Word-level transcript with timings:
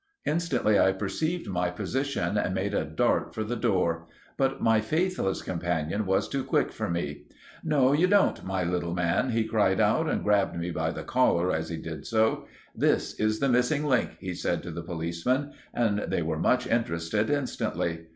Instantly 0.25 0.79
I 0.79 0.93
perceived 0.93 1.47
my 1.47 1.69
position 1.69 2.35
and 2.35 2.55
made 2.55 2.73
a 2.73 2.83
dart 2.83 3.35
for 3.35 3.43
the 3.43 3.55
door; 3.55 4.07
but 4.35 4.59
my 4.59 4.81
faithless 4.81 5.43
companion 5.43 6.07
was 6.07 6.27
too 6.27 6.43
quick 6.43 6.71
for 6.71 6.89
me. 6.89 7.25
"No, 7.63 7.93
you 7.93 8.07
don't, 8.07 8.43
my 8.43 8.63
little 8.63 8.95
man!" 8.95 9.29
he 9.29 9.43
cried 9.43 9.79
out, 9.79 10.09
and 10.09 10.23
grabbed 10.23 10.55
me 10.57 10.71
by 10.71 10.89
the 10.89 11.03
collar 11.03 11.53
as 11.53 11.69
he 11.69 11.77
did 11.77 12.07
so. 12.07 12.47
"This 12.75 13.13
is 13.19 13.37
the 13.39 13.47
missing 13.49 13.85
link," 13.85 14.17
he 14.19 14.33
said 14.33 14.63
to 14.63 14.71
the 14.71 14.81
policemen, 14.81 15.51
and 15.71 15.99
they 16.07 16.23
were 16.23 16.39
much 16.39 16.65
interested 16.65 17.29
instantly. 17.29 18.07